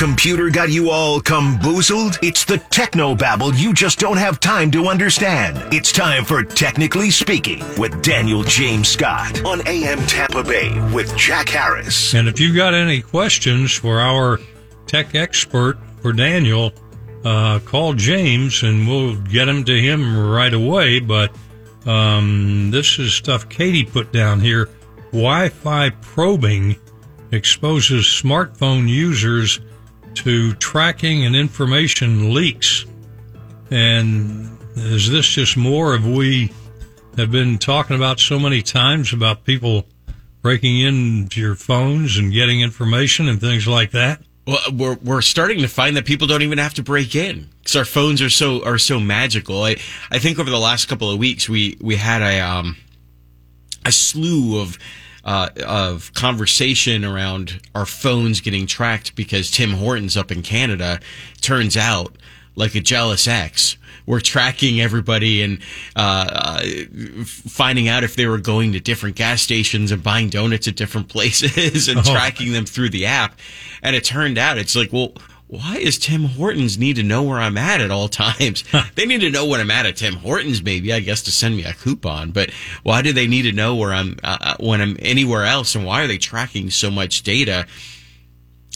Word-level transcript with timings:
computer 0.00 0.48
got 0.48 0.70
you 0.70 0.88
all 0.88 1.20
bamboozled? 1.20 2.18
It's 2.22 2.46
the 2.46 2.56
techno 2.56 3.14
babble 3.14 3.54
you 3.54 3.74
just 3.74 3.98
don't 3.98 4.16
have 4.16 4.40
time 4.40 4.70
to 4.70 4.86
understand. 4.86 5.58
It's 5.74 5.92
time 5.92 6.24
for 6.24 6.42
Technically 6.42 7.10
Speaking 7.10 7.62
with 7.76 8.00
Daniel 8.00 8.42
James 8.42 8.88
Scott 8.88 9.44
on 9.44 9.60
AM 9.68 9.98
Tampa 10.06 10.42
Bay 10.42 10.70
with 10.94 11.14
Jack 11.18 11.50
Harris. 11.50 12.14
And 12.14 12.28
if 12.28 12.40
you've 12.40 12.56
got 12.56 12.72
any 12.72 13.02
questions 13.02 13.74
for 13.74 14.00
our 14.00 14.38
tech 14.86 15.14
expert, 15.14 15.76
for 16.00 16.14
Daniel, 16.14 16.72
uh, 17.26 17.58
call 17.58 17.92
James 17.92 18.62
and 18.62 18.88
we'll 18.88 19.16
get 19.16 19.50
him 19.50 19.64
to 19.64 19.78
him 19.78 20.16
right 20.16 20.54
away. 20.54 21.00
But 21.00 21.30
um, 21.84 22.70
this 22.70 22.98
is 22.98 23.12
stuff 23.12 23.50
Katie 23.50 23.84
put 23.84 24.12
down 24.12 24.40
here. 24.40 24.70
Wi 25.12 25.50
Fi 25.50 25.90
probing 25.90 26.76
exposes 27.32 28.06
smartphone 28.06 28.88
users 28.88 29.60
to 30.14 30.54
tracking 30.54 31.24
and 31.24 31.34
information 31.34 32.34
leaks. 32.34 32.84
And 33.70 34.58
is 34.76 35.10
this 35.10 35.26
just 35.26 35.56
more 35.56 35.94
of 35.94 36.06
we 36.06 36.52
have 37.16 37.30
been 37.30 37.58
talking 37.58 37.96
about 37.96 38.20
so 38.20 38.38
many 38.38 38.62
times 38.62 39.12
about 39.12 39.44
people 39.44 39.86
breaking 40.42 40.80
into 40.80 41.40
your 41.40 41.54
phones 41.54 42.16
and 42.16 42.32
getting 42.32 42.60
information 42.60 43.28
and 43.28 43.40
things 43.40 43.68
like 43.68 43.90
that? 43.92 44.22
Well, 44.46 44.58
we're 44.72 44.94
we're 45.02 45.22
starting 45.22 45.58
to 45.58 45.68
find 45.68 45.96
that 45.96 46.06
people 46.06 46.26
don't 46.26 46.42
even 46.42 46.58
have 46.58 46.74
to 46.74 46.82
break 46.82 47.14
in 47.14 47.48
because 47.58 47.76
our 47.76 47.84
phones 47.84 48.22
are 48.22 48.30
so 48.30 48.64
are 48.64 48.78
so 48.78 48.98
magical. 48.98 49.62
I 49.62 49.76
I 50.10 50.18
think 50.18 50.38
over 50.38 50.50
the 50.50 50.58
last 50.58 50.88
couple 50.88 51.10
of 51.10 51.18
weeks 51.18 51.48
we 51.48 51.76
we 51.80 51.96
had 51.96 52.22
a 52.22 52.40
um 52.40 52.76
a 53.84 53.92
slew 53.92 54.60
of 54.60 54.78
uh, 55.24 55.50
of 55.66 56.12
conversation 56.14 57.04
around 57.04 57.60
our 57.74 57.86
phones 57.86 58.40
getting 58.40 58.66
tracked 58.66 59.14
because 59.14 59.50
Tim 59.50 59.70
Hortons 59.70 60.16
up 60.16 60.30
in 60.30 60.42
Canada 60.42 61.00
turns 61.40 61.76
out 61.76 62.16
like 62.56 62.74
a 62.74 62.80
jealous 62.80 63.26
ex. 63.26 63.76
We're 64.06 64.20
tracking 64.20 64.80
everybody 64.80 65.42
and 65.42 65.60
uh, 65.94 66.26
uh, 66.32 66.62
finding 67.24 67.86
out 67.86 68.02
if 68.02 68.16
they 68.16 68.26
were 68.26 68.38
going 68.38 68.72
to 68.72 68.80
different 68.80 69.14
gas 69.14 69.40
stations 69.40 69.92
and 69.92 70.02
buying 70.02 70.30
donuts 70.30 70.66
at 70.66 70.74
different 70.74 71.08
places 71.10 71.88
and 71.88 71.98
oh. 71.98 72.02
tracking 72.02 72.52
them 72.52 72.66
through 72.66 72.90
the 72.90 73.06
app. 73.06 73.38
And 73.82 73.94
it 73.94 74.04
turned 74.04 74.38
out 74.38 74.58
it's 74.58 74.74
like, 74.74 74.92
well, 74.92 75.12
why 75.50 75.78
is 75.78 75.98
Tim 75.98 76.26
Hortons 76.26 76.78
need 76.78 76.94
to 76.94 77.02
know 77.02 77.24
where 77.24 77.40
I'm 77.40 77.58
at 77.58 77.80
at 77.80 77.90
all 77.90 78.06
times? 78.08 78.62
they 78.94 79.04
need 79.04 79.20
to 79.22 79.30
know 79.30 79.46
when 79.46 79.60
I'm 79.60 79.70
at 79.72 79.84
at 79.84 79.96
Tim 79.96 80.14
Hortons, 80.14 80.62
maybe 80.62 80.92
I 80.92 81.00
guess 81.00 81.22
to 81.22 81.32
send 81.32 81.56
me 81.56 81.64
a 81.64 81.72
coupon. 81.72 82.30
But 82.30 82.50
why 82.84 83.02
do 83.02 83.12
they 83.12 83.26
need 83.26 83.42
to 83.42 83.52
know 83.52 83.74
where 83.74 83.92
I'm 83.92 84.16
uh, 84.22 84.38
uh, 84.40 84.56
when 84.60 84.80
I'm 84.80 84.96
anywhere 85.00 85.44
else? 85.44 85.74
And 85.74 85.84
why 85.84 86.04
are 86.04 86.06
they 86.06 86.18
tracking 86.18 86.70
so 86.70 86.88
much 86.88 87.24
data? 87.24 87.66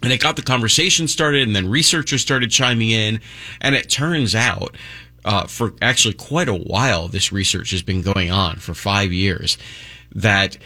And 0.00 0.12
it 0.12 0.20
got 0.20 0.36
the 0.36 0.42
conversation 0.42 1.08
started, 1.08 1.42
and 1.42 1.56
then 1.56 1.68
researchers 1.68 2.22
started 2.22 2.52
chiming 2.52 2.90
in. 2.90 3.20
And 3.60 3.74
it 3.74 3.90
turns 3.90 4.36
out, 4.36 4.76
uh, 5.24 5.48
for 5.48 5.74
actually 5.82 6.14
quite 6.14 6.48
a 6.48 6.54
while, 6.54 7.08
this 7.08 7.32
research 7.32 7.72
has 7.72 7.82
been 7.82 8.00
going 8.00 8.30
on 8.30 8.56
for 8.56 8.74
five 8.74 9.12
years, 9.12 9.58
that 10.14 10.56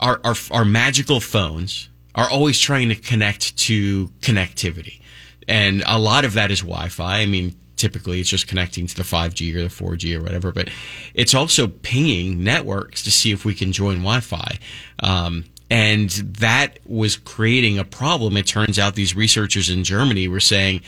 our, 0.00 0.20
our, 0.22 0.34
our 0.50 0.66
magical 0.66 1.18
phones 1.18 1.88
are 2.14 2.28
always 2.28 2.60
trying 2.60 2.90
to 2.90 2.94
connect 2.94 3.56
to 3.56 4.08
connectivity 4.20 5.00
and 5.48 5.82
a 5.86 5.98
lot 5.98 6.24
of 6.24 6.34
that 6.34 6.50
is 6.50 6.60
Wi-Fi. 6.60 7.20
I 7.20 7.26
mean, 7.26 7.54
typically 7.76 8.20
it's 8.20 8.30
just 8.30 8.48
connecting 8.48 8.86
to 8.86 8.96
the 8.96 9.02
5G 9.02 9.54
or 9.54 9.62
the 9.62 9.68
4G 9.68 10.18
or 10.18 10.22
whatever, 10.22 10.52
but 10.52 10.70
it's 11.14 11.34
also 11.34 11.68
pinging 11.68 12.42
networks 12.42 13.02
to 13.04 13.10
see 13.10 13.32
if 13.32 13.44
we 13.44 13.54
can 13.54 13.72
join 13.72 13.96
Wi-Fi. 13.96 14.58
Um, 15.00 15.44
and 15.70 16.10
that 16.10 16.78
was 16.86 17.16
creating 17.16 17.78
a 17.78 17.84
problem. 17.84 18.36
It 18.36 18.46
turns 18.46 18.78
out 18.78 18.94
these 18.94 19.16
researchers 19.16 19.68
in 19.68 19.84
Germany 19.84 20.28
were 20.28 20.40
saying 20.40 20.82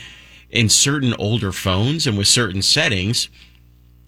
in 0.50 0.69
certain 0.69 1.15
older 1.15 1.53
phones 1.53 2.06
and 2.06 2.17
with 2.17 2.28
certain 2.28 2.62
settings, 2.62 3.28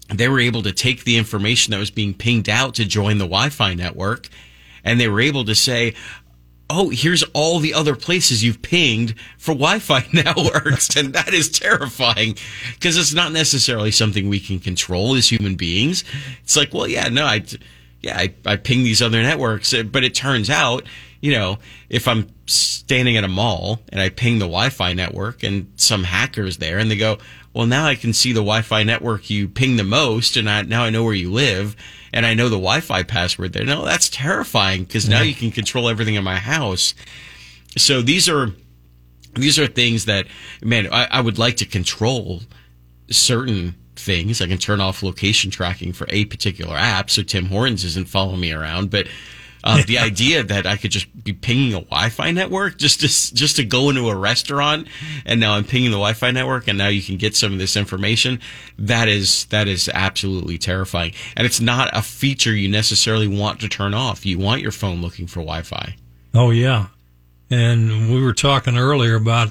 they 0.09 0.27
were 0.27 0.39
able 0.39 0.63
to 0.63 0.71
take 0.71 1.03
the 1.03 1.17
information 1.17 1.71
that 1.71 1.77
was 1.77 1.91
being 1.91 2.13
pinged 2.13 2.49
out 2.49 2.75
to 2.75 2.85
join 2.85 3.17
the 3.17 3.25
Wi-Fi 3.25 3.73
network 3.73 4.29
and 4.83 4.99
they 4.99 5.07
were 5.07 5.21
able 5.21 5.45
to 5.45 5.55
say, 5.55 5.93
oh, 6.73 6.89
here's 6.89 7.23
all 7.33 7.59
the 7.59 7.73
other 7.73 7.95
places 7.95 8.43
you've 8.43 8.61
pinged 8.61 9.15
for 9.37 9.53
Wi-Fi 9.53 10.07
networks. 10.13 10.95
and 10.95 11.13
that 11.13 11.33
is 11.33 11.49
terrifying 11.49 12.35
because 12.73 12.97
it's 12.97 13.13
not 13.13 13.31
necessarily 13.31 13.91
something 13.91 14.29
we 14.29 14.39
can 14.39 14.59
control 14.59 15.15
as 15.15 15.29
human 15.29 15.55
beings. 15.55 16.03
It's 16.43 16.55
like, 16.55 16.73
well, 16.73 16.87
yeah, 16.87 17.09
no, 17.09 17.25
I, 17.25 17.43
yeah, 18.01 18.17
I, 18.17 18.33
I 18.45 18.55
ping 18.55 18.83
these 18.83 19.01
other 19.01 19.21
networks, 19.21 19.73
uh, 19.73 19.83
but 19.83 20.03
it 20.03 20.15
turns 20.15 20.49
out, 20.49 20.85
you 21.19 21.31
know, 21.31 21.59
if 21.89 22.07
I'm 22.07 22.27
standing 22.47 23.17
at 23.17 23.23
a 23.23 23.27
mall 23.27 23.79
and 23.89 24.01
I 24.01 24.09
ping 24.09 24.39
the 24.39 24.45
Wi-Fi 24.45 24.93
network 24.93 25.43
and 25.43 25.71
some 25.75 26.03
hackers 26.03 26.57
there 26.57 26.79
and 26.79 26.89
they 26.89 26.97
go, 26.97 27.17
well, 27.53 27.67
now 27.67 27.85
I 27.85 27.95
can 27.95 28.13
see 28.13 28.31
the 28.31 28.39
Wi-Fi 28.39 28.83
network 28.83 29.29
you 29.29 29.47
ping 29.47 29.75
the 29.75 29.83
most 29.83 30.37
and 30.37 30.49
I, 30.49 30.61
now 30.61 30.83
I 30.83 30.89
know 30.89 31.03
where 31.03 31.13
you 31.13 31.31
live 31.31 31.75
and 32.13 32.25
I 32.25 32.33
know 32.33 32.49
the 32.49 32.55
Wi-Fi 32.55 33.03
password 33.03 33.53
there. 33.53 33.65
No, 33.65 33.85
that's 33.85 34.09
terrifying 34.09 34.83
because 34.83 35.07
now 35.07 35.21
you 35.21 35.33
can 35.33 35.51
control 35.51 35.89
everything 35.89 36.15
in 36.15 36.23
my 36.23 36.37
house. 36.37 36.93
So 37.77 38.01
these 38.01 38.27
are 38.29 38.51
these 39.35 39.57
are 39.57 39.67
things 39.67 40.05
that 40.05 40.27
man 40.61 40.87
I, 40.91 41.07
I 41.09 41.21
would 41.21 41.37
like 41.37 41.57
to 41.57 41.65
control 41.65 42.41
certain 43.09 43.75
things. 43.95 44.41
I 44.41 44.47
can 44.47 44.57
turn 44.57 44.81
off 44.81 45.03
location 45.03 45.51
tracking 45.51 45.93
for 45.93 46.05
a 46.09 46.25
particular 46.25 46.75
app 46.75 47.09
so 47.09 47.23
Tim 47.23 47.45
Hortons 47.45 47.83
isn't 47.85 48.07
following 48.07 48.39
me 48.39 48.51
around, 48.51 48.89
but 48.89 49.07
the 49.63 49.99
idea 49.99 50.43
that 50.43 50.65
I 50.65 50.77
could 50.77 50.91
just 50.91 51.23
be 51.23 51.33
pinging 51.33 51.73
a 51.73 51.81
Wi-Fi 51.81 52.31
network 52.31 52.77
just 52.77 53.01
to 53.01 53.07
just 53.07 53.55
to 53.57 53.63
go 53.63 53.89
into 53.89 54.09
a 54.09 54.15
restaurant, 54.15 54.87
and 55.25 55.39
now 55.39 55.53
I'm 55.53 55.63
pinging 55.63 55.91
the 55.91 55.97
Wi-Fi 55.97 56.31
network, 56.31 56.67
and 56.67 56.77
now 56.77 56.87
you 56.87 57.01
can 57.01 57.17
get 57.17 57.35
some 57.35 57.53
of 57.53 57.59
this 57.59 57.75
information. 57.75 58.39
That 58.77 59.07
is 59.07 59.45
that 59.45 59.67
is 59.67 59.89
absolutely 59.93 60.57
terrifying, 60.57 61.13
and 61.35 61.45
it's 61.45 61.59
not 61.59 61.89
a 61.93 62.01
feature 62.01 62.53
you 62.53 62.69
necessarily 62.69 63.27
want 63.27 63.59
to 63.61 63.69
turn 63.69 63.93
off. 63.93 64.25
You 64.25 64.39
want 64.39 64.61
your 64.61 64.71
phone 64.71 65.01
looking 65.01 65.27
for 65.27 65.41
Wi-Fi. 65.41 65.95
Oh 66.33 66.51
yeah, 66.51 66.87
and 67.49 68.11
we 68.11 68.21
were 68.21 68.33
talking 68.33 68.77
earlier 68.77 69.15
about 69.15 69.49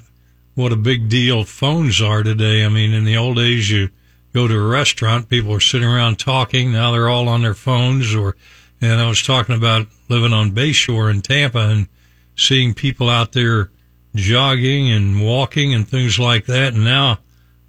what 0.55 0.73
a 0.73 0.77
big 0.77 1.09
deal 1.09 1.45
phones 1.45 2.03
are 2.03 2.23
today. 2.23 2.65
I 2.65 2.69
mean, 2.69 2.93
in 2.93 3.05
the 3.05 3.17
old 3.17 3.37
days, 3.37 3.71
you 3.71 3.91
go 4.33 4.47
to 4.47 4.55
a 4.55 4.67
restaurant, 4.67 5.29
people 5.29 5.55
are 5.55 5.61
sitting 5.61 5.89
around 5.89 6.19
talking. 6.19 6.73
Now 6.73 6.93
they're 6.93 7.09
all 7.09 7.29
on 7.29 7.43
their 7.43 7.55
phones 7.55 8.15
or 8.15 8.37
and 8.81 9.01
I 9.01 9.09
was 9.09 9.23
talking 9.23 9.55
about 9.55 9.87
living 10.09 10.33
on 10.33 10.53
Bayshore 10.53 11.11
in 11.11 11.23
Tampa 11.23 11.59
and 11.69 11.89
seeing 12.37 12.75
people 12.75 13.09
out 13.11 13.33
there 13.33 13.71
jogging 14.15 14.91
and 14.91 15.25
walking 15.25 15.75
and 15.75 15.87
things 15.87 16.19
like 16.19 16.47
that. 16.47 16.75
And 16.75 16.85
now 16.85 17.19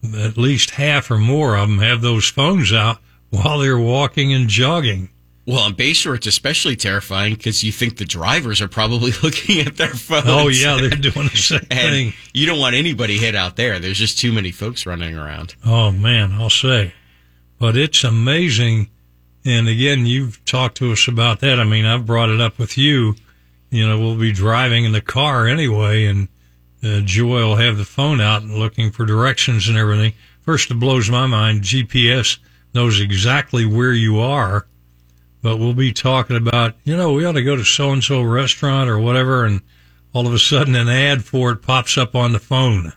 at 0.03 0.37
least 0.37 0.71
half 0.71 1.11
or 1.11 1.17
more 1.17 1.55
of 1.55 1.69
them 1.69 1.79
have 1.79 2.01
those 2.01 2.27
phones 2.29 2.73
out 2.73 2.99
while 3.29 3.59
they're 3.59 3.77
walking 3.77 4.33
and 4.33 4.47
jogging. 4.47 5.09
Well, 5.45 5.59
on 5.59 5.73
Bayshore, 5.73 6.15
it's 6.15 6.27
especially 6.27 6.75
terrifying 6.75 7.33
because 7.33 7.63
you 7.63 7.71
think 7.71 7.97
the 7.97 8.05
drivers 8.05 8.61
are 8.61 8.67
probably 8.67 9.11
looking 9.23 9.59
at 9.59 9.75
their 9.75 9.89
phones. 9.89 10.25
Oh, 10.27 10.47
yeah, 10.47 10.77
they're 10.79 10.89
doing 10.91 11.27
the 11.27 11.37
same 11.37 11.59
thing. 11.71 12.13
You 12.33 12.45
don't 12.45 12.59
want 12.59 12.75
anybody 12.75 13.17
hit 13.17 13.35
out 13.35 13.55
there. 13.55 13.79
There's 13.79 13.97
just 13.97 14.19
too 14.19 14.31
many 14.31 14.51
folks 14.51 14.85
running 14.85 15.17
around. 15.17 15.55
Oh, 15.65 15.91
man, 15.91 16.33
I'll 16.33 16.49
say. 16.49 16.93
But 17.59 17.75
it's 17.75 18.03
amazing 18.03 18.89
and 19.43 19.67
again, 19.67 20.05
you've 20.05 20.43
talked 20.45 20.77
to 20.77 20.91
us 20.91 21.07
about 21.07 21.39
that. 21.39 21.59
I 21.59 21.63
mean, 21.63 21.85
I've 21.85 22.05
brought 22.05 22.29
it 22.29 22.39
up 22.39 22.59
with 22.59 22.77
you. 22.77 23.15
You 23.69 23.87
know, 23.87 23.97
we'll 23.97 24.17
be 24.17 24.31
driving 24.31 24.85
in 24.85 24.91
the 24.91 25.01
car 25.01 25.47
anyway, 25.47 26.05
and 26.05 26.27
uh, 26.83 27.01
Joy 27.01 27.39
will 27.39 27.55
have 27.55 27.77
the 27.77 27.85
phone 27.85 28.19
out 28.21 28.41
and 28.41 28.53
looking 28.53 28.91
for 28.91 29.05
directions 29.05 29.67
and 29.67 29.77
everything. 29.77 30.13
First, 30.41 30.71
it 30.71 30.75
blows 30.75 31.09
my 31.09 31.25
mind. 31.25 31.61
GPS 31.61 32.37
knows 32.73 32.99
exactly 32.99 33.65
where 33.65 33.93
you 33.93 34.19
are, 34.19 34.67
but 35.41 35.57
we'll 35.57 35.73
be 35.73 35.93
talking 35.93 36.35
about, 36.35 36.75
you 36.83 36.95
know, 36.95 37.13
we 37.13 37.25
ought 37.25 37.33
to 37.33 37.43
go 37.43 37.55
to 37.55 37.63
so 37.63 37.91
and 37.91 38.03
so 38.03 38.21
restaurant 38.21 38.89
or 38.89 38.99
whatever, 38.99 39.45
and 39.45 39.61
all 40.13 40.27
of 40.27 40.33
a 40.33 40.39
sudden 40.39 40.75
an 40.75 40.89
ad 40.89 41.23
for 41.23 41.51
it 41.51 41.61
pops 41.61 41.97
up 41.97 42.15
on 42.15 42.33
the 42.33 42.39
phone, 42.39 42.93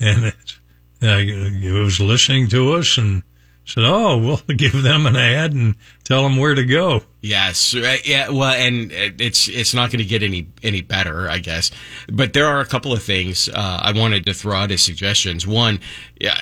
and 0.00 0.24
it, 0.26 0.58
uh, 1.02 1.18
it 1.18 1.72
was 1.72 2.00
listening 2.00 2.48
to 2.48 2.72
us 2.72 2.98
and 2.98 3.22
said, 3.68 3.84
"Oh, 3.84 4.18
we'll 4.18 4.36
give 4.56 4.82
them 4.82 5.06
an 5.06 5.16
ad 5.16 5.52
and 5.52 5.76
tell 6.04 6.22
them 6.22 6.36
where 6.36 6.54
to 6.54 6.64
go." 6.64 7.02
Yes, 7.20 7.74
uh, 7.74 7.96
yeah. 8.04 8.30
Well, 8.30 8.52
and 8.52 8.90
it's 8.92 9.48
it's 9.48 9.74
not 9.74 9.90
going 9.90 9.98
to 9.98 10.08
get 10.08 10.22
any 10.22 10.48
any 10.62 10.80
better, 10.80 11.28
I 11.28 11.38
guess. 11.38 11.70
But 12.10 12.32
there 12.32 12.46
are 12.46 12.60
a 12.60 12.66
couple 12.66 12.92
of 12.92 13.02
things 13.02 13.48
uh, 13.48 13.80
I 13.82 13.92
wanted 13.92 14.26
to 14.26 14.34
throw 14.34 14.56
out 14.56 14.70
as 14.70 14.82
suggestions. 14.82 15.46
One, 15.46 15.80
yeah, 16.20 16.40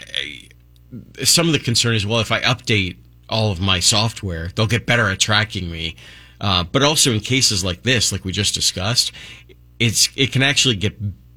some 1.25 1.47
of 1.47 1.53
the 1.53 1.59
concern 1.59 1.95
is 1.95 2.07
well, 2.07 2.21
if 2.21 2.33
I 2.33 2.41
update 2.41 2.97
all 3.29 3.51
of 3.51 3.61
my 3.61 3.81
software, 3.81 4.51
they'll 4.55 4.67
get 4.67 4.87
better 4.87 5.09
at 5.09 5.19
tracking 5.19 5.71
me. 5.71 5.97
Uh, 6.41 6.65
but 6.65 6.83
also 6.83 7.13
in 7.13 7.21
cases 7.21 7.65
like 7.65 7.83
this, 7.83 8.13
like 8.13 8.25
we 8.25 8.31
just 8.31 8.55
discussed, 8.55 9.11
it's 9.79 10.09
it 10.17 10.33
can 10.33 10.43
actually 10.43 10.77
get 10.77 10.97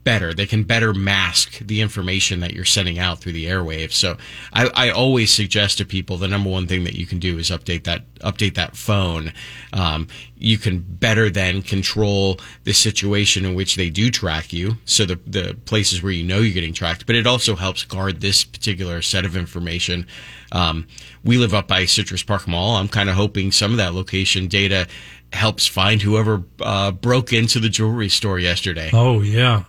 better. 0.09 0.33
They 0.33 0.47
can 0.47 0.63
better 0.63 0.91
mask 0.91 1.59
the 1.59 1.81
information 1.81 2.39
that 2.39 2.51
you're 2.51 2.65
sending 2.65 2.97
out 2.97 3.19
through 3.19 3.33
the 3.33 3.45
airwaves. 3.45 3.91
So 3.91 4.17
I, 4.51 4.71
I 4.73 4.89
always 4.89 5.31
suggest 5.31 5.77
to 5.77 5.85
people 5.85 6.17
the 6.17 6.27
number 6.27 6.49
one 6.49 6.65
thing 6.65 6.83
that 6.85 6.95
you 6.95 7.05
can 7.05 7.19
do 7.19 7.37
is 7.37 7.51
update 7.51 7.83
that 7.83 8.11
update 8.15 8.55
that 8.55 8.75
phone. 8.75 9.31
Um, 9.71 10.07
you 10.35 10.57
can 10.57 10.79
better 10.79 11.29
then 11.29 11.61
control 11.61 12.39
the 12.63 12.73
situation 12.73 13.45
in 13.45 13.53
which 13.53 13.75
they 13.75 13.91
do 13.91 14.09
track 14.09 14.51
you. 14.51 14.77
So 14.85 15.05
the 15.05 15.19
the 15.27 15.55
places 15.65 16.01
where 16.01 16.11
you 16.11 16.23
know 16.23 16.39
you're 16.39 16.55
getting 16.55 16.73
tracked, 16.73 17.05
but 17.05 17.15
it 17.15 17.27
also 17.27 17.55
helps 17.55 17.83
guard 17.83 18.19
this 18.19 18.43
particular 18.43 19.03
set 19.03 19.25
of 19.25 19.37
information. 19.37 20.07
Um, 20.51 20.87
we 21.23 21.37
live 21.37 21.53
up 21.53 21.67
by 21.67 21.85
Citrus 21.85 22.23
Park 22.23 22.47
Mall. 22.47 22.77
I'm 22.77 22.87
kind 22.87 23.09
of 23.09 23.15
hoping 23.15 23.51
some 23.51 23.69
of 23.69 23.77
that 23.77 23.93
location 23.93 24.47
data 24.47 24.87
helps 25.33 25.67
find 25.67 26.01
whoever 26.01 26.41
uh, 26.61 26.89
broke 26.89 27.31
into 27.31 27.59
the 27.59 27.69
jewelry 27.69 28.09
store 28.09 28.39
yesterday. 28.39 28.89
Oh 28.91 29.21
yeah, 29.21 29.65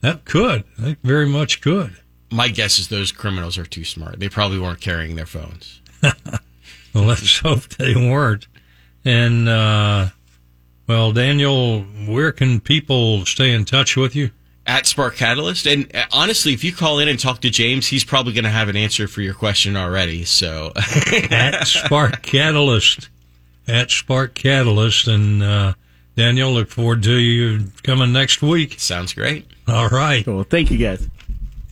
that 0.00 0.24
could. 0.24 0.64
That 0.78 0.98
very 1.02 1.26
much 1.26 1.60
could. 1.60 1.96
My 2.30 2.48
guess 2.48 2.78
is 2.78 2.88
those 2.88 3.12
criminals 3.12 3.56
are 3.56 3.64
too 3.64 3.84
smart. 3.84 4.20
They 4.20 4.28
probably 4.28 4.58
weren't 4.58 4.80
carrying 4.80 5.16
their 5.16 5.26
phones. 5.26 5.80
well, 6.02 7.04
let's 7.04 7.38
hope 7.38 7.68
they 7.70 7.94
weren't. 7.94 8.46
And 9.04 9.48
uh, 9.48 10.08
well, 10.86 11.12
Daniel, 11.12 11.80
where 12.06 12.32
can 12.32 12.60
people 12.60 13.24
stay 13.24 13.52
in 13.52 13.64
touch 13.64 13.96
with 13.96 14.14
you? 14.14 14.30
At 14.66 14.86
Spark 14.86 15.16
Catalyst, 15.16 15.64
and 15.64 15.90
uh, 15.96 16.04
honestly, 16.12 16.52
if 16.52 16.62
you 16.62 16.74
call 16.74 16.98
in 16.98 17.08
and 17.08 17.18
talk 17.18 17.40
to 17.40 17.48
James, 17.48 17.86
he's 17.86 18.04
probably 18.04 18.34
going 18.34 18.44
to 18.44 18.50
have 18.50 18.68
an 18.68 18.76
answer 18.76 19.08
for 19.08 19.22
your 19.22 19.32
question 19.32 19.78
already. 19.78 20.24
So, 20.26 20.72
at 21.30 21.66
Spark 21.66 22.20
Catalyst 22.20 23.08
at 23.68 23.90
Spark 23.90 24.34
Catalyst. 24.34 25.06
And 25.06 25.42
uh, 25.42 25.74
Daniel, 26.16 26.52
look 26.52 26.70
forward 26.70 27.02
to 27.04 27.16
you 27.16 27.66
coming 27.82 28.12
next 28.12 28.42
week. 28.42 28.80
Sounds 28.80 29.12
great. 29.12 29.46
All 29.68 29.88
right. 29.88 30.26
Well, 30.26 30.44
Thank 30.44 30.70
you, 30.70 30.78
guys. 30.78 31.06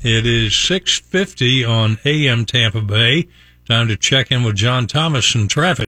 It 0.02 0.26
is 0.26 0.52
6.50 0.52 1.68
on 1.68 1.98
AM 2.04 2.44
Tampa 2.44 2.80
Bay. 2.82 3.28
Time 3.66 3.88
to 3.88 3.96
check 3.96 4.30
in 4.30 4.44
with 4.44 4.54
John 4.56 4.86
Thomas 4.86 5.34
and 5.34 5.50
traffic. 5.50 5.84